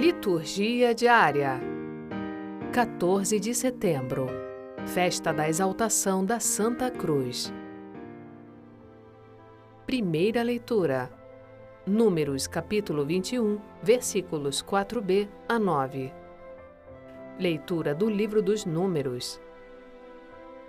Liturgia 0.00 0.94
diária 0.94 1.60
14 2.72 3.38
de 3.38 3.54
setembro 3.54 4.28
Festa 4.86 5.30
da 5.30 5.46
Exaltação 5.46 6.24
da 6.24 6.40
Santa 6.40 6.90
Cruz. 6.90 7.52
Primeira 9.84 10.42
leitura. 10.42 11.12
Números 11.86 12.46
capítulo 12.46 13.04
21, 13.04 13.60
versículos 13.82 14.62
4b 14.62 15.28
a 15.46 15.58
9. 15.58 16.10
Leitura 17.38 17.94
do 17.94 18.08
livro 18.08 18.40
dos 18.40 18.64
Números. 18.64 19.38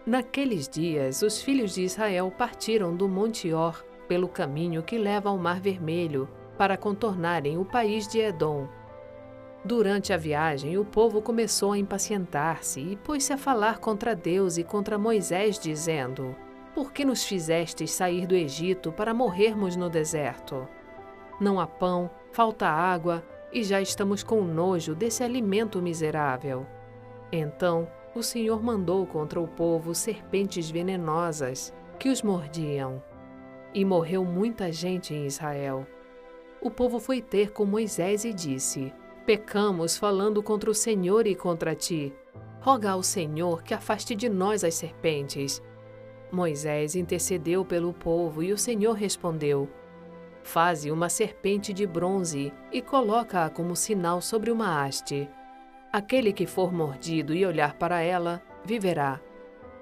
Naqueles 0.06 0.68
dias, 0.68 1.22
os 1.22 1.42
filhos 1.42 1.76
de 1.76 1.84
Israel 1.84 2.30
partiram 2.38 2.94
do 2.94 3.08
Monte 3.08 3.54
Or 3.54 3.82
pelo 4.10 4.28
caminho 4.28 4.84
que 4.84 4.98
leva 4.98 5.30
ao 5.30 5.38
Mar 5.38 5.62
Vermelho 5.62 6.28
para 6.58 6.76
contornarem 6.76 7.58
o 7.58 7.64
país 7.64 8.10
de 8.10 8.20
Edom. 8.20 8.81
Durante 9.64 10.12
a 10.12 10.18
viagem, 10.18 10.78
o 10.80 10.84
povo 10.84 11.22
começou 11.22 11.72
a 11.72 11.78
impacientar-se 11.78 12.80
e 12.80 12.96
pôs-se 12.96 13.32
a 13.32 13.38
falar 13.38 13.78
contra 13.78 14.16
Deus 14.16 14.58
e 14.58 14.64
contra 14.64 14.98
Moisés, 14.98 15.60
dizendo: 15.60 16.36
Por 16.74 16.92
que 16.92 17.06
nos 17.06 17.24
fizestes 17.24 17.92
sair 17.92 18.26
do 18.26 18.34
Egito 18.34 18.92
para 18.92 19.14
morrermos 19.14 19.76
no 19.76 19.88
deserto? 19.88 20.68
Não 21.40 21.60
há 21.60 21.68
pão, 21.68 22.10
falta 22.32 22.68
água 22.68 23.24
e 23.54 23.64
já 23.64 23.80
estamos 23.80 24.24
com 24.24 24.42
nojo 24.42 24.96
desse 24.96 25.24
alimento 25.24 25.80
miserável. 25.80 26.66
Então 27.32 27.88
o 28.16 28.24
Senhor 28.24 28.64
mandou 28.64 29.06
contra 29.06 29.40
o 29.40 29.48
povo 29.48 29.94
serpentes 29.94 30.72
venenosas 30.72 31.72
que 32.00 32.10
os 32.10 32.24
mordiam. 32.24 33.02
E 33.74 33.86
morreu 33.86 34.26
muita 34.26 34.72
gente 34.72 35.14
em 35.14 35.26
Israel. 35.28 35.86
O 36.60 36.70
povo 36.70 37.00
foi 37.00 37.22
ter 37.22 37.52
com 37.52 37.66
Moisés 37.66 38.26
e 38.26 38.34
disse: 38.34 38.94
Pecamos 39.26 39.98
falando 39.98 40.42
contra 40.42 40.70
o 40.70 40.74
Senhor 40.74 41.28
e 41.28 41.36
contra 41.36 41.76
ti. 41.76 42.12
Roga 42.60 42.92
ao 42.92 43.04
Senhor 43.04 43.62
que 43.62 43.74
afaste 43.74 44.16
de 44.16 44.28
nós 44.28 44.64
as 44.64 44.74
serpentes. 44.74 45.62
Moisés 46.32 46.96
intercedeu 46.96 47.64
pelo 47.64 47.94
povo 47.94 48.42
e 48.42 48.52
o 48.52 48.58
Senhor 48.58 48.94
respondeu: 48.94 49.70
Faze 50.42 50.90
uma 50.90 51.08
serpente 51.08 51.72
de 51.72 51.86
bronze 51.86 52.52
e 52.72 52.82
coloca-a 52.82 53.48
como 53.50 53.76
sinal 53.76 54.22
sobre 54.22 54.50
uma 54.50 54.84
haste. 54.84 55.30
Aquele 55.94 56.34
que 56.34 56.48
for 56.48 56.74
mordido 56.74 57.32
e 57.34 57.46
olhar 57.46 57.76
para 57.76 58.02
ela, 58.02 58.42
viverá. 58.66 59.22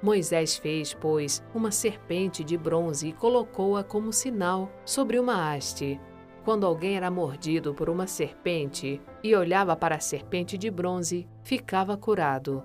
Moisés 0.01 0.57
fez, 0.57 0.93
pois, 0.93 1.41
uma 1.53 1.71
serpente 1.71 2.43
de 2.43 2.57
bronze 2.57 3.07
e 3.07 3.13
colocou-a 3.13 3.83
como 3.85 4.11
sinal 4.11 4.69
sobre 4.83 5.17
uma 5.17 5.53
haste. 5.53 5.99
Quando 6.43 6.65
alguém 6.65 6.97
era 6.97 7.11
mordido 7.11 7.73
por 7.73 7.89
uma 7.89 8.07
serpente 8.07 9.01
e 9.23 9.35
olhava 9.35 9.75
para 9.75 9.95
a 9.95 9.99
serpente 9.99 10.57
de 10.57 10.69
bronze, 10.69 11.27
ficava 11.43 11.97
curado. 11.97 12.63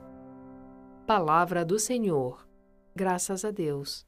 Palavra 1.07 1.65
do 1.65 1.79
Senhor. 1.79 2.47
Graças 2.95 3.45
a 3.45 3.51
Deus. 3.51 4.07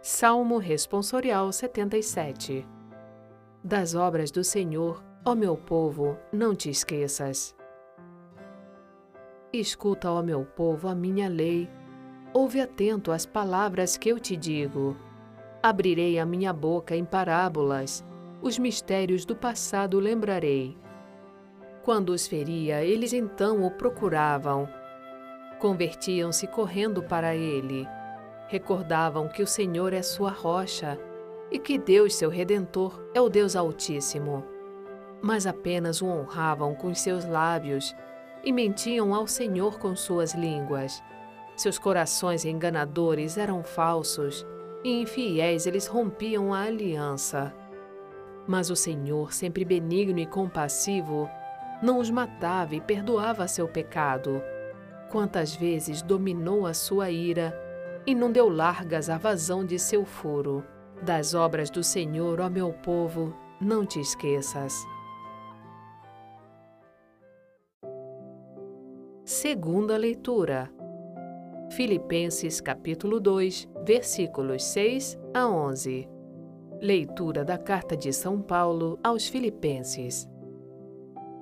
Salmo 0.00 0.58
Responsorial 0.58 1.52
77 1.52 2.66
Das 3.62 3.94
obras 3.94 4.30
do 4.30 4.42
Senhor, 4.42 5.04
ó 5.24 5.34
meu 5.34 5.56
povo, 5.56 6.16
não 6.32 6.54
te 6.54 6.70
esqueças. 6.70 7.54
Escuta, 9.52 10.10
ó 10.10 10.22
meu 10.22 10.44
povo, 10.44 10.88
a 10.88 10.94
minha 10.94 11.28
lei. 11.28 11.70
Ouve 12.34 12.60
atento 12.60 13.12
às 13.12 13.24
palavras 13.24 13.96
que 13.96 14.08
eu 14.08 14.18
te 14.18 14.36
digo. 14.36 14.96
Abrirei 15.62 16.18
a 16.18 16.26
minha 16.26 16.52
boca 16.52 16.96
em 16.96 17.04
parábolas. 17.04 18.04
Os 18.40 18.58
mistérios 18.58 19.24
do 19.24 19.34
passado 19.34 19.98
lembrarei. 19.98 20.76
Quando 21.82 22.10
os 22.10 22.26
feria, 22.26 22.84
eles 22.84 23.12
então 23.12 23.64
o 23.64 23.70
procuravam. 23.70 24.68
Convertiam-se 25.58 26.46
correndo 26.46 27.02
para 27.02 27.34
ele 27.34 27.86
recordavam 28.48 29.28
que 29.28 29.42
o 29.42 29.46
Senhor 29.46 29.92
é 29.92 30.02
sua 30.02 30.30
rocha 30.30 30.98
e 31.50 31.58
que 31.58 31.78
Deus, 31.78 32.14
seu 32.14 32.28
redentor, 32.28 32.98
é 33.14 33.20
o 33.20 33.28
Deus 33.28 33.54
Altíssimo. 33.54 34.44
Mas 35.22 35.46
apenas 35.46 36.02
o 36.02 36.06
honravam 36.06 36.74
com 36.74 36.94
seus 36.94 37.24
lábios 37.24 37.94
e 38.42 38.52
mentiam 38.52 39.14
ao 39.14 39.26
Senhor 39.26 39.78
com 39.78 39.94
suas 39.94 40.34
línguas. 40.34 41.02
Seus 41.56 41.78
corações 41.78 42.44
enganadores 42.44 43.36
eram 43.36 43.62
falsos 43.62 44.46
e 44.84 45.00
infiéis 45.00 45.66
eles 45.66 45.86
rompiam 45.86 46.52
a 46.52 46.62
aliança. 46.62 47.54
Mas 48.46 48.70
o 48.70 48.76
Senhor, 48.76 49.32
sempre 49.32 49.64
benigno 49.64 50.18
e 50.18 50.26
compassivo, 50.26 51.28
não 51.82 51.98
os 51.98 52.10
matava 52.10 52.74
e 52.74 52.80
perdoava 52.80 53.46
seu 53.46 53.68
pecado. 53.68 54.42
Quantas 55.10 55.54
vezes 55.54 56.02
dominou 56.02 56.66
a 56.66 56.74
sua 56.74 57.10
ira 57.10 57.54
e 58.06 58.14
não 58.14 58.32
deu 58.32 58.48
largas 58.48 59.10
à 59.10 59.18
vazão 59.18 59.64
de 59.64 59.78
seu 59.78 60.04
furo. 60.04 60.64
Das 61.02 61.34
obras 61.34 61.70
do 61.70 61.84
Senhor, 61.84 62.40
ó 62.40 62.48
meu 62.48 62.72
povo, 62.72 63.34
não 63.60 63.84
te 63.84 64.00
esqueças. 64.00 64.74
Segunda 69.24 69.96
leitura. 69.96 70.70
Filipenses 71.70 72.60
capítulo 72.60 73.20
2, 73.20 73.68
versículos 73.84 74.64
6 74.64 75.18
a 75.34 75.48
11. 75.48 76.08
Leitura 76.80 77.44
da 77.44 77.58
carta 77.58 77.96
de 77.96 78.12
São 78.12 78.40
Paulo 78.40 78.98
aos 79.02 79.28
Filipenses. 79.28 80.28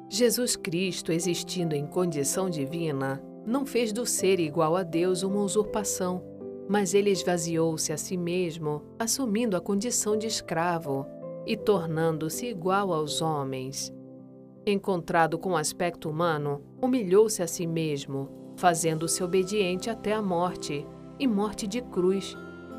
Jesus 0.09 0.56
Cristo, 0.56 1.12
existindo 1.12 1.75
em 1.75 1.87
condição 1.87 2.48
divina, 2.48 3.22
não 3.44 3.66
fez 3.66 3.92
do 3.92 4.06
ser 4.06 4.41
igual 4.41 4.76
a 4.76 4.82
Deus 4.82 5.22
uma 5.22 5.42
usurpação 5.42 6.37
mas 6.69 6.94
ele 6.94 7.10
esvaziou-se 7.10 7.93
a 7.93 7.97
si 7.97 8.16
mesmo, 8.16 8.82
assumindo 8.98 9.56
a 9.56 9.60
condição 9.60 10.16
de 10.16 10.26
escravo 10.26 11.06
e 11.47 11.56
tornando-se 11.56 12.47
igual 12.47 12.93
aos 12.93 13.22
homens. 13.22 13.94
Encontrado 14.66 15.38
com 15.38 15.56
aspecto 15.56 16.10
humano, 16.10 16.62
humilhou-se 16.82 17.41
a 17.41 17.47
si 17.47 17.66
mesmo, 17.66 18.28
fazendo-se 18.56 19.22
obediente 19.22 19.89
até 19.89 20.12
a 20.12 20.22
morte 20.22 20.87
e 21.19 21.27
morte 21.27 21.67
de 21.67 21.81
cruz. 21.81 22.37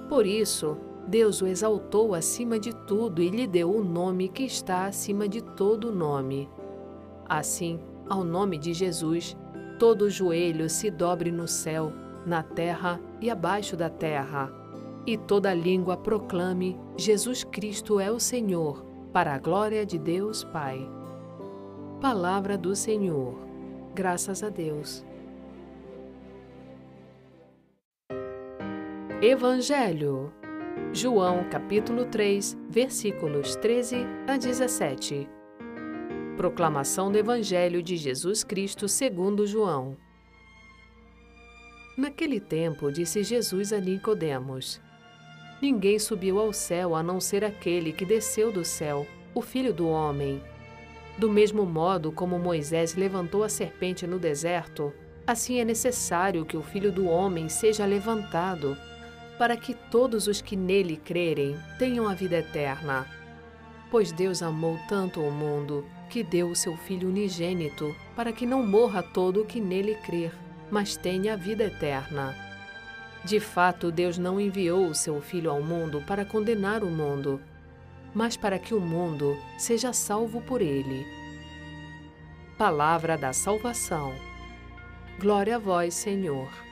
Por 0.10 0.26
isso, 0.26 0.78
Deus 1.08 1.42
o 1.42 1.48
exaltou 1.48 2.14
acima 2.14 2.60
de 2.60 2.76
tudo 2.86 3.22
e 3.22 3.30
lhe 3.30 3.48
deu 3.48 3.74
o 3.74 3.84
nome 3.84 4.28
que 4.28 4.44
está 4.44 4.86
acima 4.86 5.28
de 5.28 5.42
todo 5.42 5.92
nome. 5.92 6.50
Assim, 7.28 7.80
ao 8.10 8.24
nome 8.24 8.58
de 8.58 8.74
Jesus, 8.74 9.38
todo 9.80 10.10
joelho 10.10 10.70
se 10.70 10.90
dobre 10.90 11.32
no 11.32 11.48
céu 11.48 11.94
na 12.26 12.44
terra 12.44 13.00
e 13.22 13.30
abaixo 13.30 13.78
da 13.78 13.90
terra, 13.90 14.52
e 15.06 15.18
toda 15.18 15.54
língua 15.54 15.96
proclame: 15.96 16.78
Jesus 16.98 17.44
Cristo 17.46 18.00
é 18.02 18.12
o 18.12 18.20
Senhor, 18.20 18.84
para 19.14 19.34
a 19.34 19.40
glória 19.40 19.86
de 19.86 19.98
Deus 19.98 20.44
Pai. 20.44 20.86
Palavra 22.02 22.58
do 22.58 22.76
Senhor. 22.76 23.34
Graças 23.96 24.44
a 24.44 24.50
Deus. 24.50 25.07
Evangelho. 29.22 30.32
João 30.94 31.44
capítulo 31.50 32.06
3, 32.06 32.56
versículos 32.70 33.56
13 33.56 34.06
a 34.28 34.38
17. 34.38 35.28
Proclamação 36.38 37.12
do 37.12 37.18
Evangelho 37.18 37.82
de 37.82 37.98
Jesus 37.98 38.44
Cristo 38.44 38.88
segundo 38.88 39.48
João. 39.48 39.98
Naquele 41.98 42.40
tempo, 42.40 42.92
disse 42.92 43.24
Jesus 43.24 43.74
a 43.74 43.80
Nicodemos: 43.80 44.80
Ninguém 45.60 45.98
subiu 45.98 46.38
ao 46.38 46.54
céu 46.54 46.94
a 46.94 47.02
não 47.02 47.20
ser 47.20 47.44
aquele 47.44 47.92
que 47.94 48.06
desceu 48.06 48.52
do 48.52 48.64
céu, 48.64 49.08
o 49.34 49.42
Filho 49.42 49.74
do 49.74 49.88
homem. 49.88 50.40
Do 51.18 51.28
mesmo 51.28 51.66
modo 51.66 52.12
como 52.12 52.38
Moisés 52.38 52.94
levantou 52.94 53.44
a 53.44 53.50
serpente 53.50 54.06
no 54.06 54.20
deserto, 54.20 54.94
assim 55.26 55.60
é 55.60 55.66
necessário 55.66 56.46
que 56.46 56.56
o 56.56 56.62
Filho 56.62 56.92
do 56.92 57.08
homem 57.08 57.50
seja 57.50 57.84
levantado, 57.84 58.78
para 59.38 59.56
que 59.56 59.74
todos 59.74 60.28
os 60.28 60.42
que 60.42 60.56
nele 60.56 60.98
crerem 60.98 61.58
tenham 61.78 62.08
a 62.08 62.14
vida 62.14 62.38
eterna. 62.38 63.06
Pois 63.92 64.12
Deus 64.12 64.42
amou 64.42 64.78
tanto 64.90 65.22
o 65.22 65.32
mundo 65.32 65.86
que 66.10 66.24
deu 66.24 66.50
o 66.50 66.56
seu 66.56 66.76
Filho 66.78 67.10
unigênito, 67.10 67.96
para 68.16 68.32
que 68.32 68.46
não 68.46 68.66
morra 68.66 69.02
todo 69.04 69.42
o 69.42 69.46
que 69.46 69.60
nele 69.60 69.96
crer 69.96 70.32
mas 70.70 70.96
tenha 70.98 71.34
a 71.34 71.36
vida 71.36 71.66
eterna. 71.66 72.36
De 73.24 73.40
fato, 73.40 73.92
Deus 73.92 74.18
não 74.18 74.40
enviou 74.40 74.88
o 74.88 74.96
seu 74.96 75.22
Filho 75.22 75.50
ao 75.50 75.62
mundo 75.62 76.04
para 76.06 76.26
condenar 76.26 76.84
o 76.84 76.90
mundo, 76.90 77.42
mas 78.14 78.38
para 78.38 78.60
que 78.60 78.74
o 78.74 78.80
mundo 78.80 79.38
seja 79.58 79.92
salvo 79.92 80.42
por 80.42 80.62
ele. 80.62 81.06
Palavra 82.58 83.18
da 83.18 83.34
Salvação. 83.34 84.14
Glória 85.20 85.56
a 85.56 85.60
vós, 85.60 85.94
Senhor. 85.94 86.67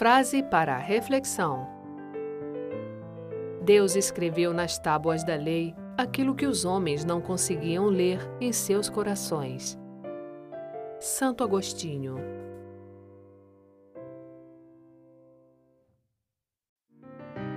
Frase 0.00 0.42
para 0.42 0.76
a 0.76 0.78
reflexão. 0.78 1.68
Deus 3.62 3.94
escreveu 3.94 4.54
nas 4.54 4.78
tábuas 4.78 5.22
da 5.22 5.36
lei 5.36 5.74
aquilo 5.94 6.34
que 6.34 6.46
os 6.46 6.64
homens 6.64 7.04
não 7.04 7.20
conseguiam 7.20 7.84
ler 7.84 8.18
em 8.40 8.50
seus 8.50 8.88
corações. 8.88 9.78
Santo 10.98 11.44
Agostinho 11.44 12.16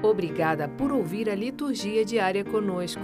Obrigada 0.03 0.67
por 0.67 0.91
ouvir 0.91 1.29
a 1.29 1.35
liturgia 1.35 2.03
diária 2.03 2.43
conosco. 2.43 2.99